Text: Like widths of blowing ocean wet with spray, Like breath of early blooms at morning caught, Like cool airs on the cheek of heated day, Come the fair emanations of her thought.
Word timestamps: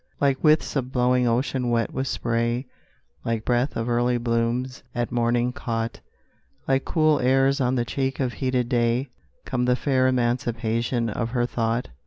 Like 0.19 0.43
widths 0.43 0.75
of 0.75 0.91
blowing 0.91 1.27
ocean 1.27 1.69
wet 1.69 1.93
with 1.93 2.07
spray, 2.07 2.65
Like 3.23 3.45
breath 3.45 3.75
of 3.77 3.87
early 3.87 4.17
blooms 4.17 4.81
at 4.95 5.11
morning 5.11 5.53
caught, 5.53 5.99
Like 6.67 6.85
cool 6.85 7.19
airs 7.19 7.61
on 7.61 7.75
the 7.75 7.85
cheek 7.85 8.19
of 8.19 8.33
heated 8.33 8.67
day, 8.67 9.09
Come 9.45 9.65
the 9.65 9.75
fair 9.75 10.07
emanations 10.07 11.11
of 11.11 11.29
her 11.29 11.45
thought. 11.45 11.89